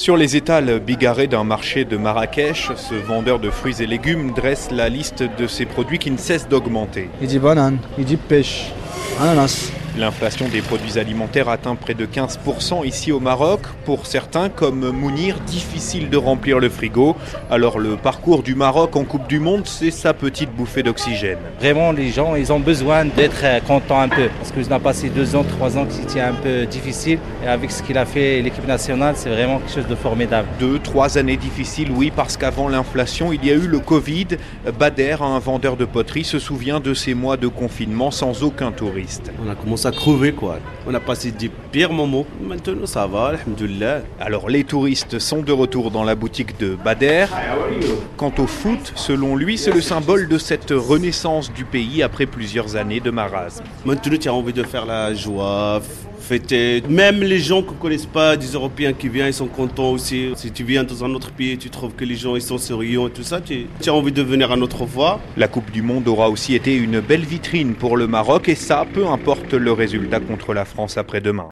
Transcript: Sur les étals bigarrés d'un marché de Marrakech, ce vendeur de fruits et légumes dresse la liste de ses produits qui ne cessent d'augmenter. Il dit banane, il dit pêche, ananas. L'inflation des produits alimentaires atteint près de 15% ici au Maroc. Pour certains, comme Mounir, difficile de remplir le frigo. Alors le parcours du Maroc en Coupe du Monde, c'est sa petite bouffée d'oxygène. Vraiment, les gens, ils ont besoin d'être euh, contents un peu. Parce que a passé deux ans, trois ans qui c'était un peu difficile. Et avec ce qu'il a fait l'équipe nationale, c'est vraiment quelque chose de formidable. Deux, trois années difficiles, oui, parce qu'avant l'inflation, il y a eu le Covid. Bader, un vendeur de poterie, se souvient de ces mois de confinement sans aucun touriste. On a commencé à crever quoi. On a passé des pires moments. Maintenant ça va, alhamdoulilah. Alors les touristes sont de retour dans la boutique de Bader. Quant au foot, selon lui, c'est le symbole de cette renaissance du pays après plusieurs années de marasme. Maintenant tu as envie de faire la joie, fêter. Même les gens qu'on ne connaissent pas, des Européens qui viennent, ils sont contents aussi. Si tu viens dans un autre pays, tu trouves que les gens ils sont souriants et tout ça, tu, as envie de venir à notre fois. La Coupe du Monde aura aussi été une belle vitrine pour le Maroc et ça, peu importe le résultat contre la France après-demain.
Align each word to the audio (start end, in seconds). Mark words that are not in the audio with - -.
Sur 0.00 0.16
les 0.16 0.34
étals 0.34 0.80
bigarrés 0.80 1.26
d'un 1.26 1.44
marché 1.44 1.84
de 1.84 1.98
Marrakech, 1.98 2.70
ce 2.74 2.94
vendeur 2.94 3.38
de 3.38 3.50
fruits 3.50 3.82
et 3.82 3.86
légumes 3.86 4.32
dresse 4.32 4.70
la 4.70 4.88
liste 4.88 5.22
de 5.22 5.46
ses 5.46 5.66
produits 5.66 5.98
qui 5.98 6.10
ne 6.10 6.16
cessent 6.16 6.48
d'augmenter. 6.48 7.10
Il 7.20 7.28
dit 7.28 7.38
banane, 7.38 7.76
il 7.98 8.06
dit 8.06 8.16
pêche, 8.16 8.72
ananas. 9.20 9.70
L'inflation 10.00 10.48
des 10.48 10.62
produits 10.62 10.98
alimentaires 10.98 11.50
atteint 11.50 11.74
près 11.74 11.92
de 11.92 12.06
15% 12.06 12.86
ici 12.86 13.12
au 13.12 13.20
Maroc. 13.20 13.60
Pour 13.84 14.06
certains, 14.06 14.48
comme 14.48 14.88
Mounir, 14.92 15.38
difficile 15.40 16.08
de 16.08 16.16
remplir 16.16 16.58
le 16.58 16.70
frigo. 16.70 17.16
Alors 17.50 17.78
le 17.78 17.96
parcours 17.96 18.42
du 18.42 18.54
Maroc 18.54 18.96
en 18.96 19.04
Coupe 19.04 19.26
du 19.28 19.40
Monde, 19.40 19.66
c'est 19.66 19.90
sa 19.90 20.14
petite 20.14 20.56
bouffée 20.56 20.82
d'oxygène. 20.82 21.36
Vraiment, 21.58 21.92
les 21.92 22.08
gens, 22.08 22.34
ils 22.34 22.50
ont 22.50 22.60
besoin 22.60 23.04
d'être 23.04 23.44
euh, 23.44 23.60
contents 23.60 24.00
un 24.00 24.08
peu. 24.08 24.30
Parce 24.38 24.52
que 24.52 24.72
a 24.72 24.78
passé 24.78 25.10
deux 25.10 25.36
ans, 25.36 25.44
trois 25.44 25.76
ans 25.76 25.84
qui 25.84 25.96
c'était 25.96 26.22
un 26.22 26.32
peu 26.32 26.64
difficile. 26.64 27.18
Et 27.44 27.48
avec 27.48 27.70
ce 27.70 27.82
qu'il 27.82 27.98
a 27.98 28.06
fait 28.06 28.40
l'équipe 28.40 28.66
nationale, 28.66 29.16
c'est 29.18 29.28
vraiment 29.28 29.58
quelque 29.58 29.74
chose 29.74 29.86
de 29.86 29.94
formidable. 29.94 30.48
Deux, 30.58 30.78
trois 30.78 31.18
années 31.18 31.36
difficiles, 31.36 31.90
oui, 31.94 32.10
parce 32.14 32.38
qu'avant 32.38 32.70
l'inflation, 32.70 33.34
il 33.34 33.44
y 33.44 33.50
a 33.50 33.54
eu 33.54 33.66
le 33.66 33.80
Covid. 33.80 34.28
Bader, 34.78 35.16
un 35.20 35.40
vendeur 35.40 35.76
de 35.76 35.84
poterie, 35.84 36.24
se 36.24 36.38
souvient 36.38 36.80
de 36.80 36.94
ces 36.94 37.12
mois 37.12 37.36
de 37.36 37.48
confinement 37.48 38.10
sans 38.10 38.42
aucun 38.42 38.72
touriste. 38.72 39.30
On 39.46 39.50
a 39.50 39.54
commencé 39.54 39.88
à 39.88 39.89
crever 39.90 40.32
quoi. 40.32 40.58
On 40.86 40.94
a 40.94 41.00
passé 41.00 41.30
des 41.30 41.50
pires 41.72 41.92
moments. 41.92 42.26
Maintenant 42.42 42.86
ça 42.86 43.06
va, 43.06 43.28
alhamdoulilah. 43.28 44.02
Alors 44.18 44.48
les 44.48 44.64
touristes 44.64 45.18
sont 45.18 45.42
de 45.42 45.52
retour 45.52 45.90
dans 45.90 46.04
la 46.04 46.14
boutique 46.14 46.58
de 46.58 46.74
Bader. 46.74 47.26
Quant 48.16 48.32
au 48.38 48.46
foot, 48.46 48.92
selon 48.96 49.36
lui, 49.36 49.58
c'est 49.58 49.72
le 49.72 49.80
symbole 49.80 50.28
de 50.28 50.38
cette 50.38 50.70
renaissance 50.70 51.52
du 51.52 51.64
pays 51.64 52.02
après 52.02 52.26
plusieurs 52.26 52.76
années 52.76 53.00
de 53.00 53.10
marasme. 53.10 53.64
Maintenant 53.84 54.16
tu 54.20 54.28
as 54.28 54.34
envie 54.34 54.52
de 54.52 54.62
faire 54.62 54.86
la 54.86 55.14
joie, 55.14 55.80
fêter. 56.20 56.82
Même 56.88 57.22
les 57.22 57.40
gens 57.40 57.62
qu'on 57.62 57.74
ne 57.74 57.78
connaissent 57.78 58.06
pas, 58.06 58.36
des 58.36 58.52
Européens 58.52 58.92
qui 58.92 59.08
viennent, 59.08 59.26
ils 59.26 59.34
sont 59.34 59.48
contents 59.48 59.90
aussi. 59.90 60.30
Si 60.36 60.52
tu 60.52 60.62
viens 60.62 60.84
dans 60.84 61.04
un 61.04 61.12
autre 61.14 61.32
pays, 61.32 61.58
tu 61.58 61.70
trouves 61.70 61.94
que 61.94 62.04
les 62.04 62.14
gens 62.14 62.36
ils 62.36 62.42
sont 62.42 62.58
souriants 62.58 63.08
et 63.08 63.10
tout 63.10 63.24
ça, 63.24 63.40
tu, 63.40 63.66
as 63.84 63.92
envie 63.92 64.12
de 64.12 64.22
venir 64.22 64.52
à 64.52 64.56
notre 64.56 64.86
fois. 64.86 65.20
La 65.36 65.48
Coupe 65.48 65.70
du 65.72 65.82
Monde 65.82 66.06
aura 66.06 66.30
aussi 66.30 66.54
été 66.54 66.76
une 66.76 67.00
belle 67.00 67.24
vitrine 67.24 67.74
pour 67.74 67.96
le 67.96 68.06
Maroc 68.06 68.48
et 68.48 68.54
ça, 68.54 68.86
peu 68.92 69.06
importe 69.08 69.54
le 69.70 69.74
résultat 69.74 70.18
contre 70.18 70.52
la 70.52 70.64
France 70.64 70.96
après-demain. 70.96 71.48